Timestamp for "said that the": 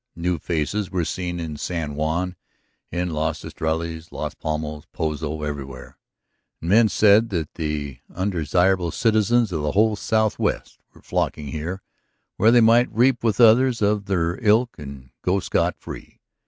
6.89-7.99